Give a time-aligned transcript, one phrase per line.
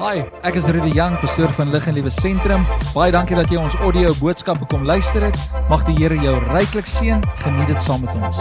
[0.00, 2.62] Hi, ek is Rudy Jang, pastoor van Lig en Liewe Sentrum.
[2.94, 5.36] Baie dankie dat jy ons audio boodskappe kom luister het.
[5.68, 7.20] Mag die Here jou ryklik seën.
[7.42, 8.38] Geniet dit saam met ons.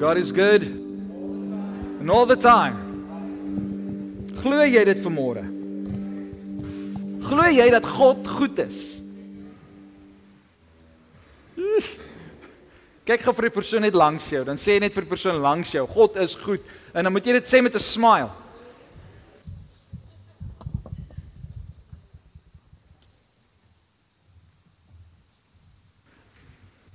[0.00, 0.64] God is good.
[2.00, 2.80] And all the time.
[4.40, 5.44] Glo jy dit vanmôre?
[7.28, 8.80] Glo jy dat God goed is?
[13.04, 15.76] Kyk gou vir die persoon net langs jou, dan sê net vir die persoon langs
[15.76, 16.64] jou, God is goed.
[16.96, 18.45] En dan moet jy dit sê met 'n smile.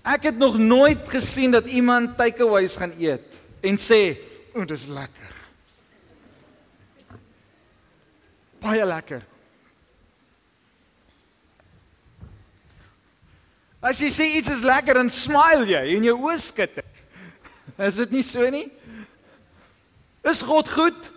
[0.01, 4.17] Ek het nog nooit gesien dat iemand takeaways gaan eet en sê,
[4.53, 5.33] "O, dit is lekker."
[8.59, 9.21] Baie lekker.
[13.81, 16.85] As jy sê iets is lekker, dan smile jy en jou oë skitter.
[17.87, 18.71] Is dit nie so nie?
[20.21, 21.11] Is God goed?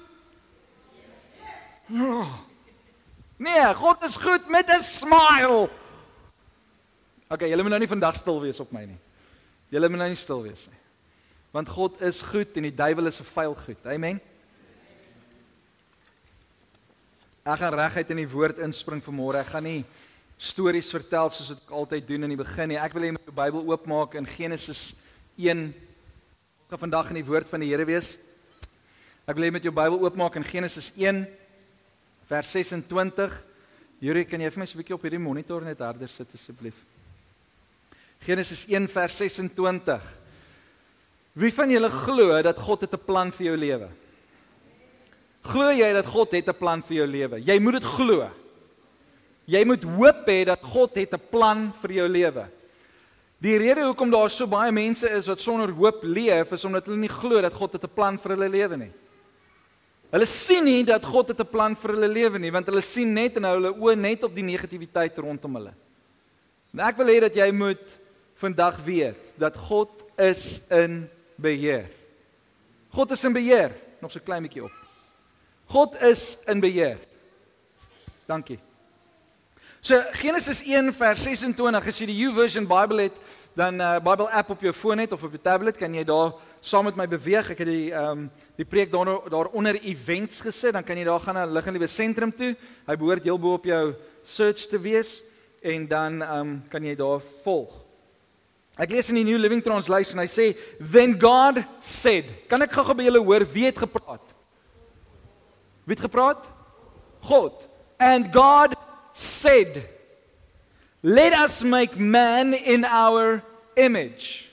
[1.92, 2.24] Ja.
[3.36, 5.68] Nee, God is goed met 'n smile.
[7.34, 8.98] Okay, julle moet nou nie vandag stil wees op my nie.
[9.74, 10.78] Julle moet nou nie stil wees nie.
[11.54, 13.86] Want God is goed en die duiwel is 'n vuil goed.
[13.86, 14.20] Amen.
[17.44, 19.40] Ek gaan reguit in die woord inspring vanmôre.
[19.40, 19.84] Ek gaan nie
[20.38, 22.78] stories vertel soos wat ek altyd doen in die begin nie.
[22.78, 24.94] Ek wil hê jy moet die Bybel oopmaak in Genesis
[25.36, 25.74] 1.
[26.64, 28.18] Ek gaan vandag in die woord van die Here wees.
[29.26, 31.26] Ek wil hê jy moet jou Bybel oopmaak in Genesis 1
[32.28, 33.42] vers 26.
[34.00, 36.93] Jurie, kan jy vir my so 'n bietjie op hierdie monitor net harder sit asseblief?
[38.24, 40.04] Genesis 1 vers 26.
[41.34, 43.88] Wie van julle glo dat God het 'n plan vir jou lewe?
[45.42, 47.40] Glo jy dat God het 'n plan vir jou lewe?
[47.44, 48.30] Jy moet dit glo.
[49.46, 52.48] Jy moet hoop hê dat God het 'n plan vir jou lewe.
[53.40, 56.96] Die rede hoekom daar so baie mense is wat sonder hoop leef, is omdat hulle
[56.96, 58.92] nie glo dat God het 'n plan vir hulle lewe nie.
[60.10, 63.12] Hulle sien nie dat God het 'n plan vir hulle lewe nie, want hulle sien
[63.12, 65.74] net en hou hulle oë net op die negativiteit rondom hulle.
[66.72, 67.98] En ek wil hê dat jy moet
[68.34, 71.90] vandag weet dat God is in beheer.
[72.88, 73.72] God is in beheer.
[74.00, 74.72] Nog so klein bietjie op.
[75.66, 76.98] God is in beheer.
[78.26, 78.58] Dankie.
[79.84, 83.18] So Genesis 1 vers 26 as jy die YouVersion Bible het,
[83.54, 86.32] dan uh Bible app op jou foon het of op jou tablet kan jy daar
[86.64, 87.50] saam met my beweeg.
[87.52, 91.20] Ek het die ehm um, die preek daar daaronder events gesit, dan kan jy daar
[91.20, 92.54] gaan na lig en liewe sentrum toe.
[92.86, 93.94] Hy behoort heel bo op jou
[94.24, 95.18] search te wees
[95.60, 97.83] en dan ehm um, kan jy daar volg.
[98.76, 102.94] Ek lees in die New Living Translation, hy sê, "Then God said." Kan ek gou-gou
[102.94, 104.34] by julle hoor wie het gepraat?
[105.86, 106.50] Wie het gepraat?
[107.22, 107.68] God.
[107.98, 108.74] And God
[109.12, 109.88] said,
[111.02, 113.42] "Let us make man in our
[113.76, 114.50] image,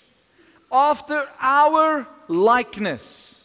[0.71, 3.43] after our likeness.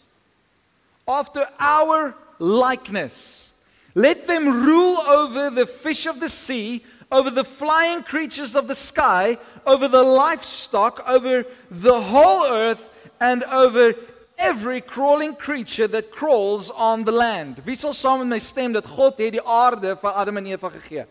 [1.09, 3.51] After our likeness.
[3.95, 6.85] Let them rule over the fish of the sea,
[7.17, 12.91] over the flying creatures of the sky, over the livestock, over the whole earth,
[13.21, 13.95] and over
[14.39, 17.63] every crawling creature that crawls on the land.
[17.65, 20.71] Wie sal saam met my stem dat God het die aarde vir Adam en Eva
[20.77, 21.07] gegee?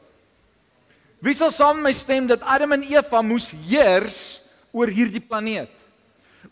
[1.25, 4.19] Wie sal saam met my stem dat Adam en Eva moes heers
[4.69, 5.73] oor hierdie planeet?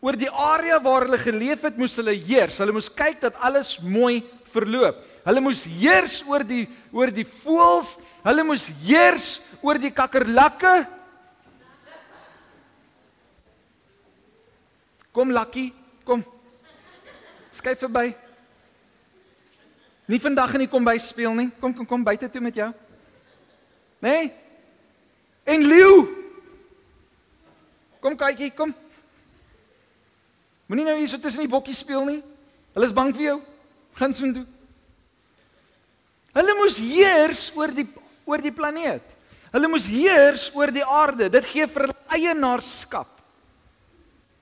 [0.01, 2.57] Oor die area waar hulle geleef het, moes hulle heers.
[2.57, 4.97] Hulle moes kyk dat alles mooi verloop.
[5.23, 7.95] Hulle moes heers oor die oor die voëls.
[8.25, 10.73] Hulle moes heers oor die kakkerlakke.
[15.13, 15.69] Kom Lucky,
[16.03, 16.23] kom.
[17.53, 18.11] Skyf verby.
[20.09, 21.51] Nie vandag in die kombuis speel nie.
[21.61, 22.71] Kom kom kom buite toe met jou.
[24.03, 24.09] Né?
[24.09, 24.31] Nee?
[25.43, 26.07] En leeu.
[28.03, 28.73] Kom kykie, kom.
[30.67, 32.19] Moenie nou hier so tussen die bokkies speel nie.
[32.75, 33.37] Hulle is bang vir jou.
[33.99, 34.45] Gaan so toe.
[36.33, 37.87] Hulle moes heers oor die
[38.25, 39.03] oor die planeet.
[39.53, 41.27] Hulle moes heers oor die aarde.
[41.29, 43.09] Dit gee vir hulle eienaarskap.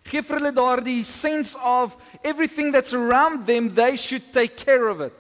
[0.08, 5.02] Gee vir hulle daardie sense of everything that's around them, they should take care of
[5.02, 5.18] it.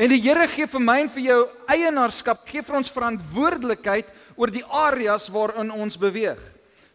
[0.00, 4.52] En die Here gee vir my en vir jou eienaarskap, gee vir ons verantwoordelikheid oor
[4.52, 6.40] die areas waarin ons beweeg.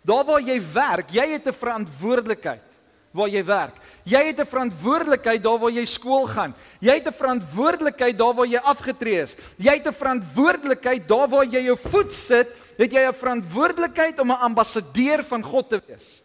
[0.06, 2.75] Daar waar jy werk, jy het 'n verantwoordelikheid
[3.16, 3.76] waar jy werk.
[4.04, 6.54] Jy het 'n verantwoordelikheid daar waar jy skool gaan.
[6.80, 9.36] Jy het 'n verantwoordelikheid daar waar jy afgetree is.
[9.58, 12.48] Jy het 'n verantwoordelikheid daar waar jy jou voet sit,
[12.78, 16.22] het jy 'n verantwoordelikheid om 'n ambassadeur van God te wees.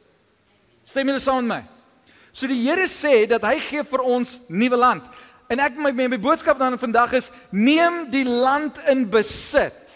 [0.85, 1.65] Stem julle saam met my?
[2.33, 5.05] So die Here sê dat hy gee vir ons nuwe land.
[5.49, 9.91] En ek my my boodskap dan vandag is neem die land in besit.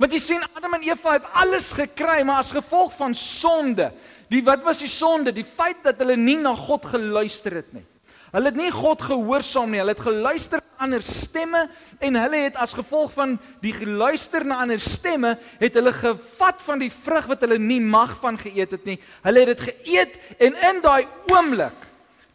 [0.00, 3.90] Want jy sien Adam en Eva het alles gekry, maar as gevolg van sonde.
[4.30, 5.32] Die wat was die sonde?
[5.34, 7.84] Die feit dat hulle nie na God geluister het nie.
[8.30, 9.80] Hulle het nie God gehoorsaam nie.
[9.82, 11.66] Hulle het geluister ander stemme
[12.00, 16.80] en hulle het as gevolg van die geluister na ander stemme, het hulle gevat van
[16.80, 18.96] die vrug wat hulle nie mag van geëet het nie.
[19.26, 21.86] Hulle het dit geëet en in daai oomblik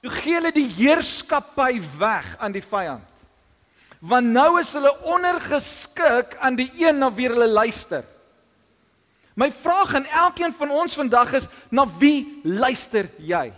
[0.05, 3.07] toe gee hulle die heerskappy weg aan die vyand.
[4.05, 8.03] Want nou is hulle ondergeskik aan die een na wie hulle luister.
[9.35, 13.51] My vraag aan elkeen van ons vandag is: na wie luister jy?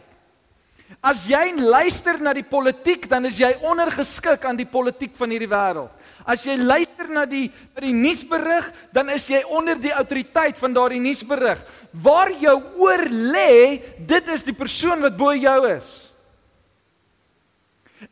[1.04, 5.50] As jy luister na die politiek, dan is jy ondergeskik aan die politiek van hierdie
[5.52, 5.92] wêreld.
[6.26, 10.74] As jy luister na die na die nuusberig, dan is jy onder die autoriteit van
[10.74, 11.62] daardie nuusberig.
[11.92, 15.92] Waar jou oor lê, dit is die persoon wat bo jou is.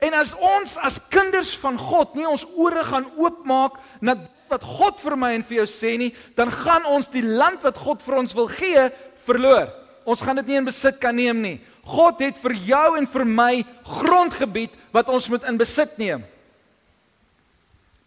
[0.02, 4.18] En as ons as kinders van God nie ons ore gaan oopmaak na
[4.52, 7.80] wat God vir my en vir jou sê nie, dan gaan ons die land wat
[7.82, 8.90] God vir ons wil gee,
[9.26, 9.72] verloor.
[10.06, 11.58] Ons gaan dit nie in besit kan neem nie.
[11.86, 13.52] God het vir jou en vir my
[13.86, 16.24] grondgebied wat ons moet in besit neem.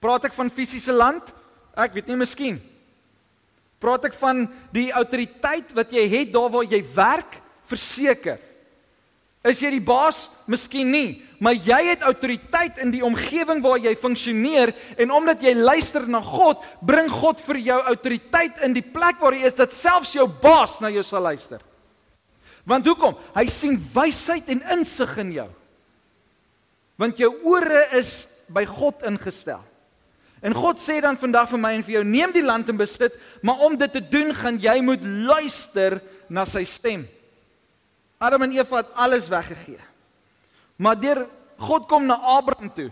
[0.03, 1.33] Praat ek van fisiese land?
[1.79, 2.59] Ek weet nie miskien.
[3.83, 7.39] Praat ek van die autoriteit wat jy het daar waar jy werk?
[7.69, 8.39] Verseker.
[9.47, 10.27] Is jy die baas?
[10.51, 15.55] Miskien nie, maar jy het autoriteit in die omgewing waar jy funksioneer en omdat jy
[15.55, 19.77] luister na God, bring God vir jou autoriteit in die plek waar jy is dat
[19.77, 21.63] selfs jou baas na jou sal luister.
[22.69, 23.17] Want hoekom?
[23.37, 25.49] Hy sien wysheid en insig in jou.
[26.99, 29.63] Want jou ore is by God ingestel.
[30.45, 33.15] En God sê dan vandag vir my en vir jou, neem die land in besit,
[33.43, 35.99] maar om dit te doen, gaan jy moet luister
[36.31, 37.09] na sy stem.
[38.23, 39.88] Adam en Eva het alles weggegee.
[40.79, 41.27] Maar deur
[41.59, 42.91] God kom na Abraham toe.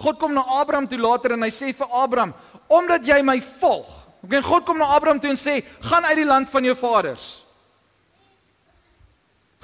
[0.00, 2.32] God kom na Abraham toe later en hy sê vir Abraham,
[2.68, 3.88] omdat jy my volg.
[4.24, 7.28] Okay, God kom na Abraham toe en sê, gaan uit die land van jou vaders.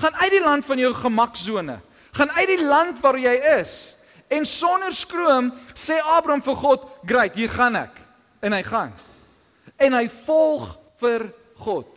[0.00, 1.78] Gaan uit die land van jou gemaksone.
[2.16, 3.74] Gaan uit die land waar jy is.
[4.32, 8.00] En sonder skroom sê Abraham vir God, "Great, hier gaan ek."
[8.42, 8.92] En hy gaan.
[9.78, 11.95] En hy volg vir God.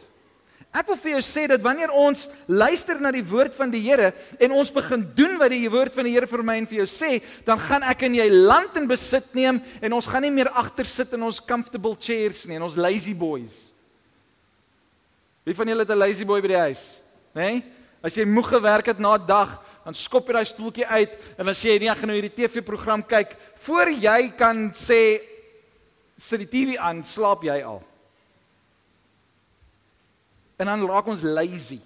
[0.70, 4.12] Ek wil vir jou sê dat wanneer ons luister na die woord van die Here
[4.38, 6.90] en ons begin doen wat die woord van die Here vir my en vir jou
[6.92, 10.52] sê, dan gaan ek en jy land in besit neem en ons gaan nie meer
[10.54, 13.58] agter sit in ons comfortable chairs nie en ons lazy boys.
[15.42, 17.02] Wie van julle het 'n lazy boy by die huis?
[17.34, 17.50] Né?
[17.50, 17.64] Nee?
[18.04, 21.46] As jy moeg gewerk het na 'n dag, dan skop jy daai stoeltjie uit en
[21.46, 23.36] dan sê jy nee, ek gaan nou hierdie TV-program kyk.
[23.56, 25.20] Voor jy kan sê
[26.16, 27.89] sit die TV aan, slaap jy al.
[30.60, 31.80] En dan raak ons lazy.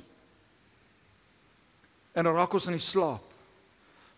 [2.14, 3.30] En dan raak ons in die slaap.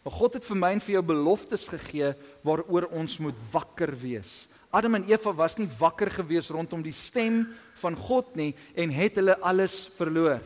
[0.05, 2.11] Maar God het vir my en vir jou beloftes gegee
[2.45, 4.45] waaroor ons moet wakker wees.
[4.75, 7.45] Adam en Eva was nie wakker gewees rondom die stem
[7.81, 10.43] van God nie en het hulle alles verloor.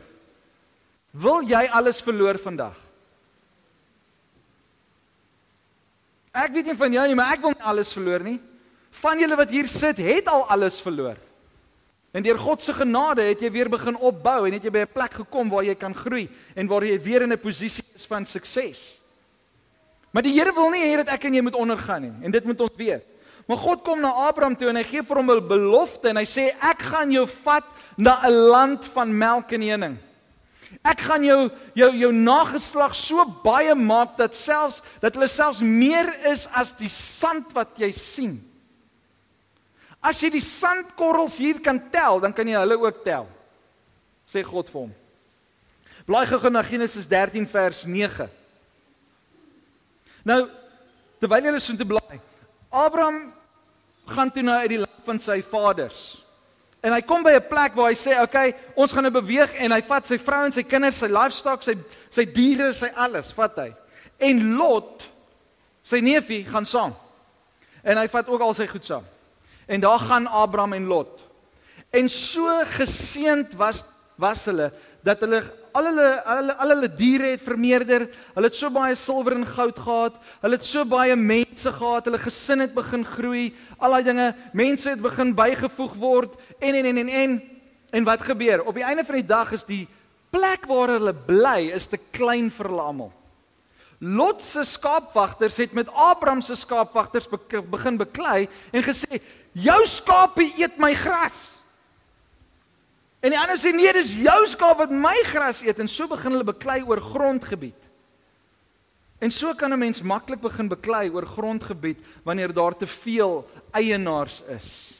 [1.10, 2.78] Wil jy alles verloor vandag?
[6.30, 8.38] Ek weet nie van jou nie, maar ek wil nie alles verloor nie.
[9.02, 11.18] Van julle wat hier sit, het al alles verloor.
[12.10, 14.92] En deur God se genade het jy weer begin opbou en het jy by 'n
[14.92, 18.26] plek gekom waar jy kan groei en waar jy weer in 'n posisie is van
[18.26, 18.98] sukses.
[20.10, 22.44] Maar die Here wil nie hê dat ek en jy moet ondergaan nie en dit
[22.44, 23.04] moet ons weet.
[23.46, 26.24] Maar God kom na Abraham toe en hy gee vir hom 'n belofte en hy
[26.24, 27.64] sê ek gaan jou vat
[27.96, 29.98] na 'n land van melk en honing.
[30.84, 36.14] Ek gaan jou jou jou nageslag so baie maak dat selfs dat hulle selfs meer
[36.30, 38.49] is as die sand wat jy sien.
[40.00, 43.28] As jy die sandkorrels hier kan tel, dan kan jy hulle ook tel.
[44.28, 44.94] Sê God vir hom.
[46.08, 48.28] Blaai gou na Genesis 13 vers 9.
[50.24, 50.40] Nou
[51.20, 52.16] terwyl jy so te blaai.
[52.72, 53.28] Abraham
[54.08, 56.22] gaan toe na uit die land van sy vaders.
[56.80, 59.54] En hy kom by 'n plek waar hy sê, "Oké, okay, ons gaan nou beweeg"
[59.54, 61.74] en hy vat sy vrou en sy kinders, sy livestock, sy
[62.10, 63.74] sy diere, sy alles, vat hy.
[64.18, 65.04] En Lot,
[65.82, 66.96] sy neefie, gaan saam.
[67.84, 69.04] En hy vat ook al sy goed saam.
[69.70, 71.20] En daar gaan Abraham en Lot.
[71.90, 73.84] En so geseend was
[74.20, 75.38] was hulle dat hulle
[75.72, 78.08] al hulle al hulle, hulle diere het vermeerder.
[78.34, 80.18] Hulle het so baie silwer en goud gehad.
[80.42, 82.10] Hulle het so baie mense gehad.
[82.10, 83.46] Hulle gesin het begin groei.
[83.78, 87.40] Al daai dinge, mense het begin bygevoeg word en en en en en
[87.90, 88.64] en wat gebeur?
[88.66, 89.86] Op die einde van die dag is die
[90.30, 93.14] plek waar hulle bly is te klein vir hulle almal.
[94.00, 97.28] Lot se skaapwagters het met Abraham se skaapwagters
[97.68, 99.20] begin beklei en gesê:
[99.52, 101.60] "Jou skape eet my gras."
[103.20, 106.32] En die ander sê nee, dis jou skaap wat my gras eet en so begin
[106.32, 107.88] hulle beklei oor grondgebied.
[109.20, 114.42] En so kan 'n mens maklik begin beklei oor grondgebied wanneer daar te veel eienaars
[114.48, 114.94] is.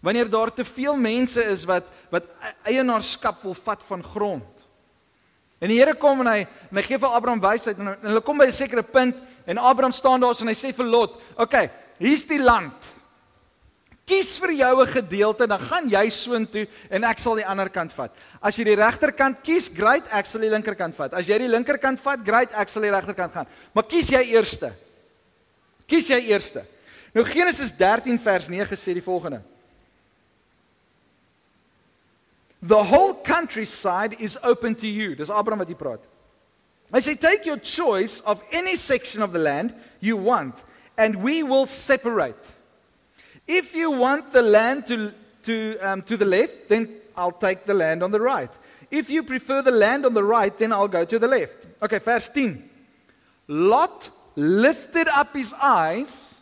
[0.00, 2.24] Wanneer daar te veel mense is wat wat
[2.62, 4.53] eienaarskap wil vat van grond.
[5.64, 8.20] En die Here kom en hy en hy gee vir Abraham wysheid en, en hulle
[8.24, 9.16] kom by 'n sekere punt
[9.48, 12.76] en Abraham staan daar en hy sê vir Lot, "Oké, okay, hier's die land.
[14.04, 17.92] Kies vir jou 'n gedeelte, dan gaan jy soontoe en ek sal die ander kant
[17.92, 18.12] vat.
[18.42, 21.14] As jy die regterkant kies, great, ek sal die linkerkant vat.
[21.14, 23.46] As jy die linkerkant vat, great, ek sal die regterkant gaan.
[23.72, 24.74] Maar kies jy eerste.
[25.88, 26.66] Kies jy eerste.
[27.14, 29.53] Nou Genesis 13 vers 9 sê die volgende.
[32.64, 35.14] The whole countryside is open to you.
[35.14, 36.00] Dis Abraham wat hier praat.
[36.94, 40.56] Hy sê take your choice of any section of the land you want
[40.96, 42.40] and we will separate.
[43.46, 45.12] If you want the land to
[45.44, 48.50] to um, to the left, then I'll take the land on the right.
[48.90, 51.66] If you prefer the land on the right, then I'll go to the left.
[51.82, 52.64] Okay, verse 10.
[53.48, 56.33] Lot lifted up his eyes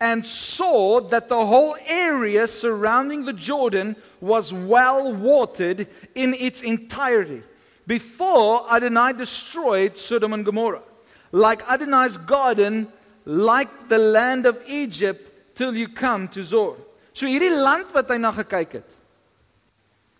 [0.00, 7.42] and saw that the whole area surrounding the Jordan was well watered in its entirety.
[7.86, 10.82] Before Adonai destroyed Sodom and Gomorrah,
[11.32, 12.88] like Adonai's garden,
[13.24, 16.76] like the land of Egypt, till you come to Zor.
[17.12, 18.88] So hierdie land wat hy na gekyk het.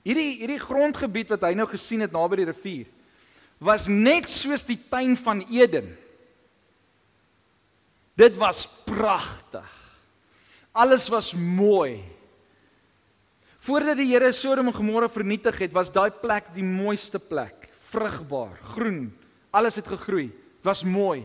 [0.07, 2.87] Hierdie hierdie grondgebied wat hy nou gesien het naby die rivier
[3.59, 5.97] was net soos die tuin van Eden.
[8.17, 9.73] Dit was pragtig.
[10.73, 12.01] Alles was mooi.
[13.67, 17.69] Voordat die Here Sodom en Gomorra vernietig het, was daai plek die mooiste plek.
[17.91, 19.11] Vrugbaar, groen,
[19.51, 20.29] alles het gegroei.
[20.31, 21.25] Dit was mooi.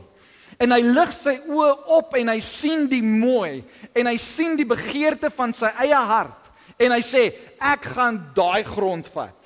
[0.59, 3.61] En hy lig sy oë op en hy sien die mooi
[3.95, 6.49] en hy sien die begeerte van sy eie hart
[6.81, 7.23] en hy sê
[7.55, 9.37] ek gaan daai grond vat.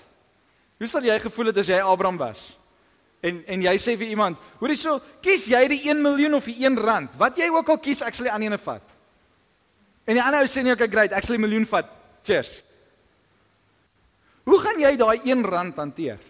[0.79, 2.55] Hoe sal jy gevoel het as jy Abraham was?
[3.25, 6.59] En en jy sê vir iemand, hoorie so, kies jy die 1 miljoen of die
[6.61, 7.15] 1 rand?
[7.17, 8.93] Wat jy ook al kies, ek sal die ander een vat.
[10.05, 11.89] En die ander ou sê nee, okay, great, ek sal die miljoen vat.
[12.25, 12.59] Cheers.
[14.45, 16.21] Hoe gaan jy daai 1 rand hanteer?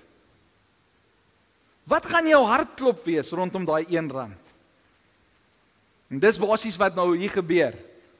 [1.85, 4.53] Wat gaan jou hartklop wees rondom daai 1 rand?
[6.09, 7.75] En dis basies wat nou hier gebeur.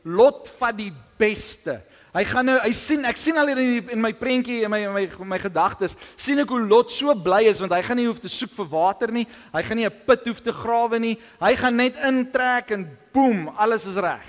[0.06, 1.80] Lot vat die beste.
[2.16, 4.80] Hy gaan nou hy sien ek sien al hier in, in my prentjie in my
[4.86, 8.08] in my my gedagtes sien ek hoe Lot so bly is want hy gaan nie
[8.08, 9.26] hoef te soek vir water nie.
[9.52, 11.18] Hy gaan nie 'n put hoef te grawe nie.
[11.42, 14.24] Hy gaan net intrek en boem, alles is reg.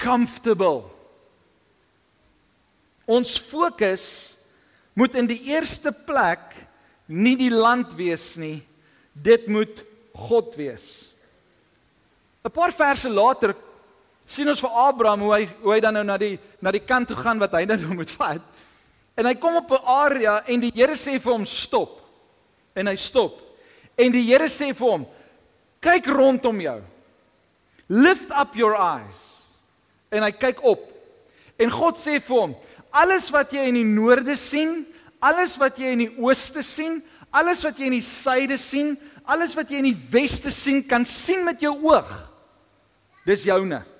[0.00, 0.88] Comfortable.
[3.04, 4.34] Ons fokus
[4.96, 6.56] moet in die eerste plek
[7.08, 8.62] nie die land wees nie.
[9.12, 9.84] Dit moet
[10.16, 11.12] God wees.
[12.40, 13.52] 'n Paar verse later
[14.28, 17.08] sien ons vir Abraham hoe hy hoe hy dan nou na die na die kant
[17.08, 18.44] toe gaan wat hy nou moet vat.
[19.18, 21.98] En hy kom op 'n area en die Here sê vir hom stop.
[22.74, 23.40] En hy stop.
[23.98, 25.06] En die Here sê vir hom:
[25.80, 26.82] "Kyk rondom jou.
[27.88, 29.42] Lift up your eyes."
[30.10, 30.92] En hy kyk op.
[31.58, 32.56] En God sê vir hom:
[32.92, 34.86] "Alles wat jy in die noorde sien,
[35.20, 39.54] alles wat jy in die ooste sien, alles wat jy in die suide sien, alles
[39.56, 42.30] wat jy in die weste sien, kan sien met jou oog.
[43.24, 43.97] Dis joune."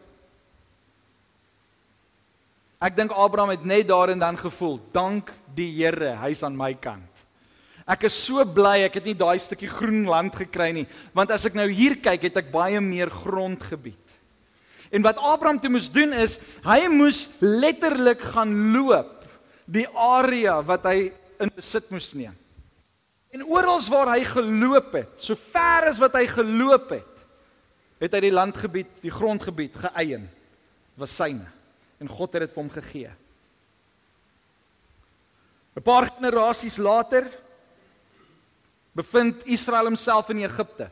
[2.79, 7.25] Ek dink Abraham het net daarin dan gevoel, dank die Here, hy's aan my kant.
[7.89, 10.85] Ek is so bly ek het nie daai stukkie groen land gekry nie,
[11.17, 14.15] want as ek nou hier kyk, het ek baie meer grondgebied.
[14.95, 19.27] En wat Abraham toe moes doen is, hy moes letterlik gaan loop
[19.67, 21.11] die area wat hy
[21.43, 22.37] in besit moes neem.
[23.35, 27.15] En oral waar hy geloop het, so ver as wat hy geloop het,
[27.99, 30.31] het hy die landgebied, die grondgebied geëien.
[30.99, 31.58] Was syne
[31.99, 33.11] en God het dit vir hom gegee.
[35.77, 37.29] 'n Paar generasies later
[38.93, 40.91] bevind Israel homself in Egipte.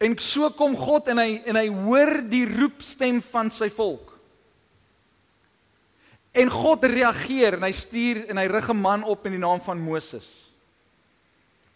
[0.00, 4.12] En so kom God en hy en hy hoor die roepstem van sy volk.
[6.36, 9.60] En God reageer en hy stuur en hy rig 'n man op in die naam
[9.60, 10.52] van Moses.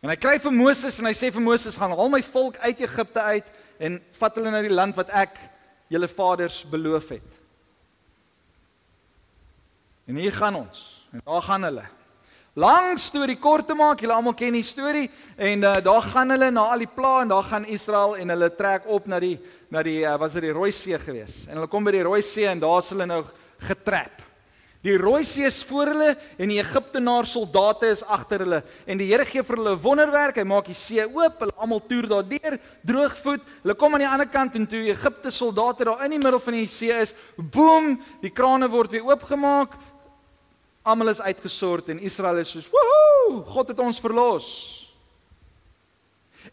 [0.03, 2.81] En hy kry vir Moses en hy sê vir Moses gaan haal my volk uit
[2.81, 3.47] Egipte uit
[3.79, 5.37] en vat hulle na die land wat ek
[5.91, 7.39] julle vaders beloof het.
[10.07, 11.09] En hier gaan ons.
[11.13, 11.87] En daar gaan hulle.
[12.59, 15.07] Lang storie kort te maak, julle almal ken die storie
[15.39, 18.49] en uh, daar gaan hulle na al die pla en daar gaan Israel en hulle
[18.59, 19.37] trek op na die
[19.71, 21.45] na die uh, was dit die Rooi See gewees.
[21.47, 23.23] En hulle kom by die Rooi See en daar is hulle nou
[23.71, 24.30] getrap.
[24.81, 29.11] Die Rooi See is voor hulle en die Egiptenaar soldate is agter hulle en die
[29.11, 30.39] Here gee vir hulle 'n wonderwerk.
[30.41, 33.43] Hy maak die see oop, hulle almal toer daardeur droogvoet.
[33.63, 36.55] Hulle kom aan die ander kant en toe Egipte soldate daar in die middel van
[36.55, 39.77] die see is, boem, die krane word weer oopgemaak.
[40.83, 43.45] Almal is uitgesort en Israel is soos, "Woehoe!
[43.45, 44.89] God het ons verlos."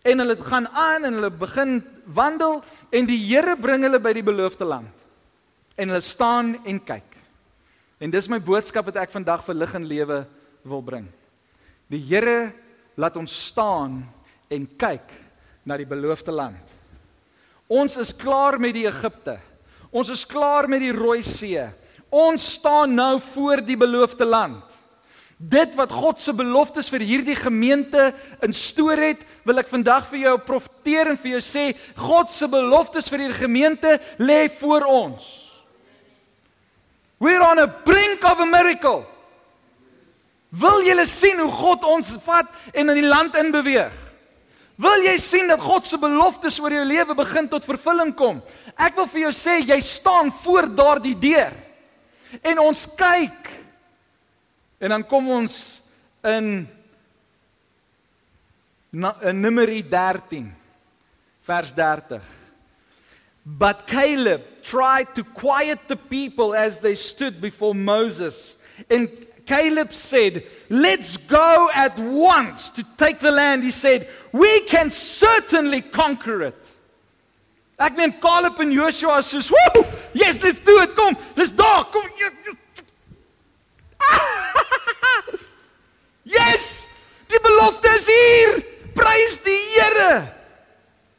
[0.04, 4.24] En hulle gaan aan en hulle begin wandel en die Here bring hulle by die
[4.24, 4.92] beloofde land.
[5.78, 7.07] En hulle staan en kyk.
[7.98, 10.20] En dis my boodskap wat ek vandag vir lig en lewe
[10.68, 11.08] wil bring.
[11.90, 12.52] Die Here
[13.00, 14.04] laat ons staan
[14.54, 15.14] en kyk
[15.68, 16.74] na die beloofde land.
[17.68, 19.38] Ons is klaar met die Egipte.
[19.92, 21.64] Ons is klaar met die Rooi See.
[22.14, 24.78] Ons staan nou voor die beloofde land.
[25.38, 28.10] Dit wat God se beloftes vir hierdie gemeente
[28.46, 31.66] instoor het, wil ek vandag vir jou profeteer en vir jou sê,
[31.98, 35.47] God se beloftes vir hierdie gemeente lê voor ons.
[37.20, 39.06] We're on a brink of a miracle.
[40.50, 43.94] Wil jy sien hoe God ons vat en in die land inbeweeg?
[44.78, 48.40] Wil jy sien dat God se beloftes oor jou lewe begin tot vervulling kom?
[48.78, 51.56] Ek wil vir jou sê jy staan voor daardie deur.
[52.46, 53.50] En ons kyk.
[54.78, 55.56] En dan kom ons
[56.30, 56.68] in
[58.94, 60.52] na, in Numeri 13
[61.48, 62.47] vers 30.
[63.50, 68.58] But Caleb tried to quiet the people as they stood before Moses
[68.90, 69.10] and
[69.46, 73.64] Caleb said, Let's go at once to take the land.
[73.64, 76.62] He said, We can certainly conquer it.
[77.80, 79.86] Ek neem Caleb en Joshua soos, "Woe!
[80.12, 80.96] Yes, let's do it.
[80.96, 81.86] Kom, let's daar.
[81.92, 82.04] Kom.
[86.24, 86.90] yes!
[87.30, 88.64] Die belofte is hier.
[88.96, 90.34] Prys die Here.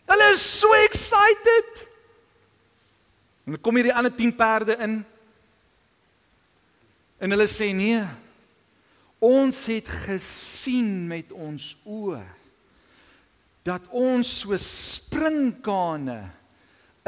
[0.09, 1.88] Hulle is so excited.
[3.49, 4.99] En dan kom hier die ander 10 perde in.
[7.17, 8.03] En hulle sê nee.
[9.25, 12.21] Ons het gesien met ons oë
[13.65, 16.21] dat ons so sprinkane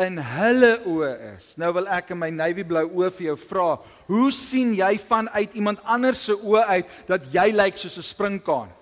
[0.01, 1.53] in hulle oë is.
[1.61, 3.69] Nou wil ek in my navy blou oë vir jou vra,
[4.09, 8.73] hoe sien jy vanuit iemand anders se oë uit dat jy lyk soos 'n sprinkaan?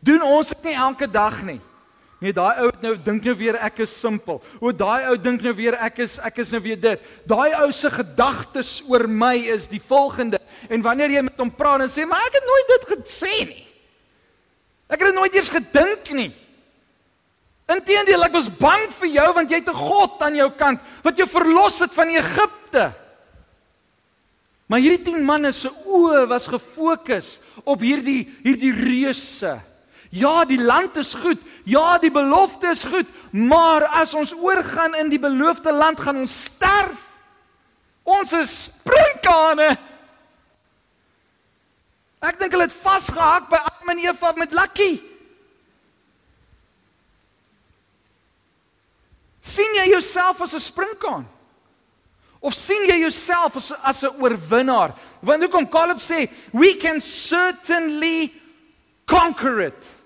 [0.00, 1.60] Doen ons dit nie elke dag nie?
[2.20, 4.42] Nee, daai ou nou dink nou weer ek is simpel.
[4.60, 7.06] O, daai ou dink nou weer ek is ek is nou weer dit.
[7.24, 10.36] Daai ou se gedagtes oor my is die volgende.
[10.68, 13.66] En wanneer jy met hom praat en sê, "Maar ek het nooit dit gesê nie."
[14.90, 16.32] Ek het dit nooit eers gedink nie.
[17.70, 21.16] Inteendeel, ek was bang vir jou want jy het 'n God aan jou kant wat
[21.16, 22.92] jou verlos het van Egipte.
[24.66, 29.69] Maar hierdie 10 manne se oë was gefokus op hierdie hierdie reuse
[30.10, 31.38] Ja, die land is goed.
[31.64, 36.34] Ja, die belofte is goed, maar as ons oorgaan in die beloofde land, gaan ons
[36.50, 37.06] sterf.
[38.02, 39.68] Ons is sprinkane.
[42.20, 44.92] Ek dink hulle het vasgehak by Adam en Eva met Lucky.
[49.50, 51.28] sien jy jouself as 'n sprinkaan?
[52.40, 54.94] Of sien jy jouself as as 'n oorwinnaar?
[55.20, 58.32] Want hoekom Caleb sê, "We can certainly
[59.04, 59.99] conquer it."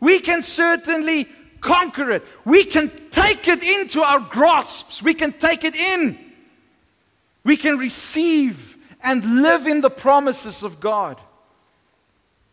[0.00, 1.28] We can certainly
[1.60, 2.24] conquer it.
[2.44, 5.02] We can take it into our grasps.
[5.02, 6.18] We can take it in.
[7.44, 11.18] We can receive and live in the promises of God.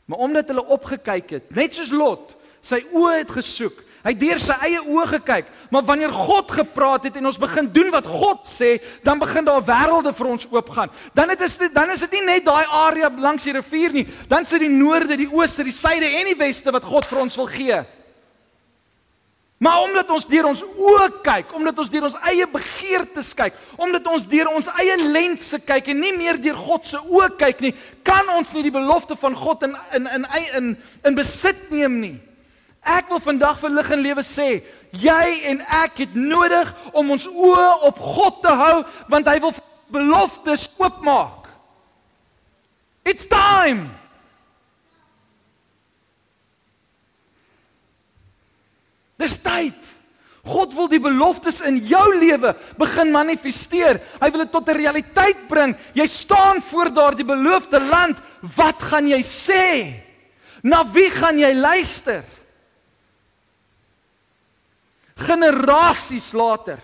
[0.06, 4.40] Maar omdat hulle opgekyk het, net soos Lot, sy oë het gesoek, Hy het deur
[4.44, 8.42] sy eie oë gekyk, maar wanneer God gepraat het en ons begin doen wat God
[8.52, 10.92] sê, dan begin daar wêrelde vir ons oopgaan.
[11.16, 14.04] Dan het is dit dan is dit nie net daai area langs die rivier nie,
[14.28, 17.40] dan sit die noorde, die ooste, die suide en die weste wat God vir ons
[17.40, 17.80] wil gee.
[19.64, 24.12] Maar omdat ons deur ons oë kyk, omdat ons deur ons eie begeertes kyk, omdat
[24.12, 27.72] ons deur ons eie lense kyk en nie meer deur God se oë kyk nie,
[28.04, 30.72] kan ons nie die belofte van God in in in in
[31.08, 32.16] in besit neem nie.
[32.84, 34.48] Ek wil vandag vir lig en lewe sê,
[34.92, 39.56] jy en ek het nodig om ons oë op God te hou want hy wil
[39.94, 41.48] beloftes oopmaak.
[43.08, 43.92] It's time.
[49.20, 49.92] Dis tyd.
[50.44, 54.02] God wil die beloftes in jou lewe begin manifesteer.
[54.20, 55.76] Hy wil dit tot 'n realiteit bring.
[55.96, 58.20] Jy staan voor daardie beloofde land.
[58.42, 59.96] Wat gaan jy sê?
[60.64, 62.24] Na wie gaan jy luister?
[65.16, 66.80] Generasies later.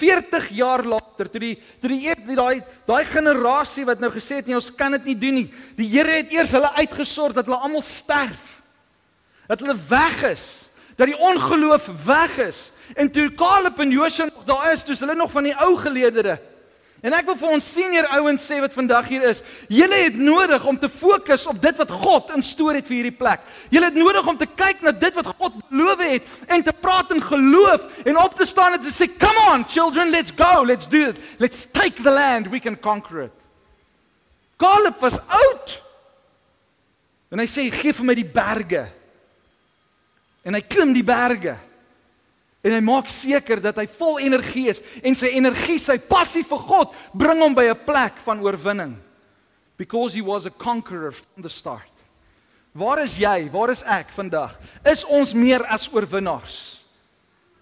[0.00, 4.56] 40 jaar later toe die toe die daai daai generasie wat nou gesê het nee
[4.56, 5.48] ons kan dit nie doen nie.
[5.76, 8.60] Die Here het eers hulle uitgesort dat hulle almal sterf.
[9.50, 10.46] Dat hulle weg is.
[10.96, 12.70] Dat die ongeloof weg is.
[12.96, 16.38] En toe Caleb en Joshua nog daar is dis hulle nog van die ou geleedere
[17.00, 19.38] En ek wil vir ons senior ouens sê wat vandag hier is,
[19.72, 23.40] julle het nodig om te fokus op dit wat God instoor het vir hierdie plek.
[23.72, 27.14] Julle het nodig om te kyk na dit wat God beloof het en te praat
[27.16, 30.64] in geloof en op te staan en te sê, "Come on, children, let's go.
[30.64, 31.18] Let's do it.
[31.38, 32.50] Let's take the land.
[32.50, 33.36] We can conquer it."
[34.58, 35.82] Caleb was oud.
[37.30, 38.88] En hy sê, "Gee vir my die berge."
[40.42, 41.56] En hy klim die berge.
[42.62, 46.58] En hy maak seker dat hy vol energie is en sy energie, sy passie vir
[46.58, 48.96] God bring hom by 'n plek van oorwinning.
[49.80, 51.88] because he was a conqueror from the start.
[52.74, 53.48] Waar is jy?
[53.48, 54.52] Waar is ek vandag?
[54.84, 56.58] Is ons meer as oorwinnaars?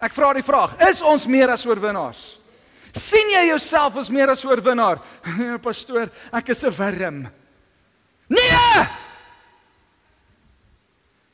[0.03, 2.35] Ek vra die vraag, is ons meer as oorwinnaars?
[2.99, 4.99] sien jy jouself as meer as oorwinnaar?
[5.63, 7.19] Pastoor, ek is 'n wurm.
[8.27, 8.83] Nee!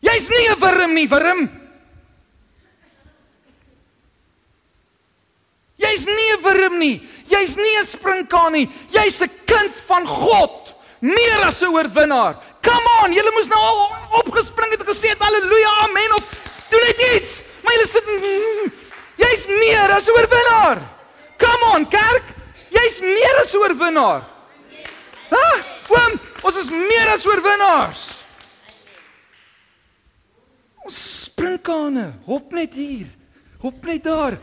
[0.06, 1.50] Jy's nie 'n wurm nie, wurm.
[5.86, 7.02] Jy's nie 'n wurm nie.
[7.28, 8.70] Jy's nie 'n sprinkaan nie.
[8.90, 10.74] Jy's 'n kind van God.
[11.00, 12.36] Meer as 'n oorwinnaar.
[12.62, 16.24] Come on, julle moes nou al opgespring het en gesê het haleluja, amen of
[16.70, 17.42] doen net iets.
[17.62, 18.06] Maar julle sit
[19.16, 20.78] Jy's meer as 'n oorwinnaar.
[21.38, 22.24] Come on, kerk.
[22.70, 24.22] Jy's meer as 'n oorwinnaar.
[25.30, 25.48] Ha?
[25.88, 28.10] Kom, ons is meer as oorwinnaars.
[30.86, 33.08] Ons sprinkane, hop net hier.
[33.60, 34.38] Hop net daar.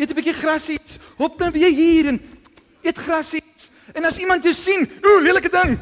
[0.00, 0.80] Eet 'n bietjie grasie.
[1.20, 2.20] Hop dan weer hier en
[2.82, 3.44] eet grasie.
[3.92, 5.78] En as iemand jou sien, ooh, lelike ding.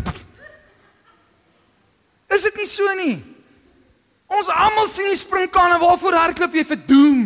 [2.29, 3.23] Is dit nie so nie?
[4.27, 7.21] Ons almal sien die sprinkane, waarvoor hardloop jy vir doom?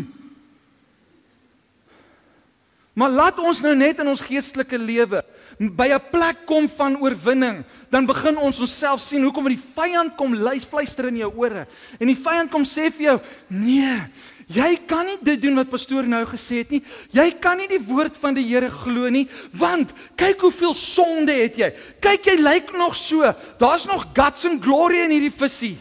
[2.92, 5.22] Maar laat ons nou net in ons geestelike lewe
[5.58, 10.34] by 'n plek kom van oorwinning, dan begin ons onsself sien hoekom die vyand kom
[10.34, 11.66] luis fluister in jou ore.
[11.98, 14.10] En die vyand kom sê vir jou, "Nee,
[14.52, 16.82] jy kan nie dit doen wat pastoor nou gesê het nie.
[17.14, 21.56] Jy kan nie die woord van die Here glo nie, want kyk hoeveel sonde het
[21.58, 21.70] jy.
[22.00, 23.32] Kyk, jy lyk nog so.
[23.58, 25.78] Daar's nog guts and glory in hierdie visie."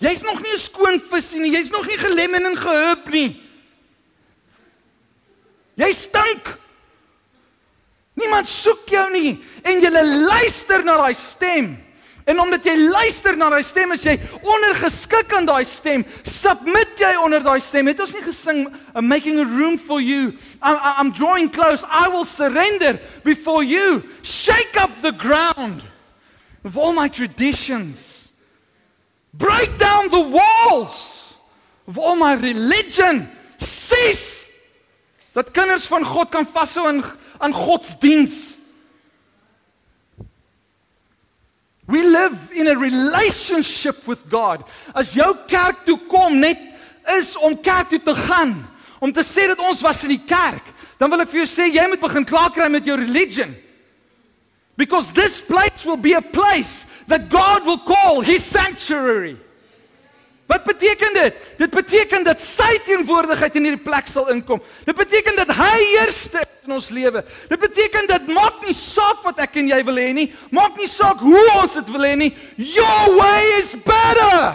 [0.00, 1.52] Jy's nog nie 'n skoon visie nie.
[1.52, 3.36] Jy's nog nie gelemmen en gehub nie.
[5.74, 6.58] Jy stink.
[8.14, 9.90] Niemand soek jou nie en jy
[10.26, 11.89] luister na daai stem.
[12.30, 16.04] En omdat jy luister na daai stem, is jy ondergeskik aan daai stem.
[16.22, 17.90] Submit jy onder daai stem.
[17.90, 18.60] Het ons nie gesing
[18.94, 20.36] I'm making a room for you.
[20.62, 21.82] I'm, I'm drawing close.
[21.90, 24.04] I will surrender before you.
[24.22, 25.82] Shake up the ground
[26.62, 28.28] of all my traditions.
[29.34, 31.34] Break down the walls
[31.88, 33.26] of all my religion.
[33.58, 34.46] Cease
[35.34, 37.02] dat kinders van God kan vashou aan
[37.38, 38.49] aan godsdiens.
[41.90, 44.62] We live in a relationship with God.
[44.94, 46.60] As jou kerk toe kom net
[47.18, 48.54] is om kerk toe te gaan,
[49.02, 50.62] om te sê dat ons was in die kerk,
[51.00, 53.56] dan wil ek vir jou sê jy moet begin klaar kry met jou religion.
[54.78, 59.34] Because this place will be a place that God will call his sanctuary.
[60.50, 61.42] Wat beteken dit?
[61.58, 64.62] Dit beteken dat sy teenwoordigheid in hierdie plek sal inkom.
[64.86, 67.24] Dit beteken dat hy eerste in ons lewe.
[67.50, 70.88] Dit beteken dat maak nie saak wat ek en jy wil hê nie, maak nie
[70.90, 72.30] saak hoe ons dit wil hê nie.
[72.56, 74.54] Your way is better.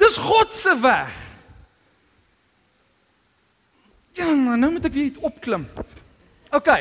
[0.00, 1.12] Dis God se weg.
[4.16, 5.68] Ja, man, nou moet ek weer opklim.
[6.56, 6.72] OK.